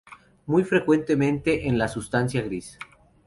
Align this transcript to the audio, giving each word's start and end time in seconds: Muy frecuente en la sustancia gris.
Muy 0.47 0.63
frecuente 0.63 1.13
en 1.67 1.77
la 1.77 1.87
sustancia 1.87 2.41
gris. 2.41 2.79